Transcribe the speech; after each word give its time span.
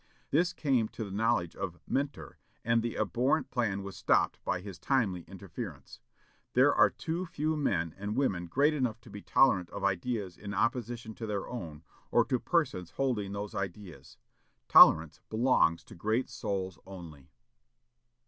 This 0.31 0.51
came 0.51 0.87
to 0.87 1.03
the 1.03 1.11
knowledge 1.11 1.55
of 1.55 1.77
"Mentor" 1.85 2.39
and 2.65 2.81
the 2.81 2.95
abhorrent 2.97 3.51
plan 3.51 3.83
was 3.83 3.95
stopped 3.95 4.43
by 4.43 4.59
his 4.59 4.79
timely 4.79 5.21
interference. 5.27 5.99
There 6.53 6.73
are 6.73 6.89
too 6.89 7.27
few 7.27 7.55
men 7.55 7.93
and 7.99 8.15
women 8.15 8.47
great 8.47 8.73
enough 8.73 8.99
to 9.01 9.11
be 9.11 9.21
tolerant 9.21 9.69
of 9.69 9.83
ideas 9.83 10.39
in 10.39 10.55
opposition 10.55 11.13
to 11.13 11.27
their 11.27 11.47
own, 11.47 11.83
or 12.09 12.25
to 12.25 12.39
persons 12.39 12.89
holding 12.89 13.33
those 13.33 13.53
ideas. 13.53 14.17
Tolerance 14.67 15.19
belongs 15.29 15.83
to 15.83 15.93
great 15.93 16.31
souls 16.31 16.79
only. 16.87 17.29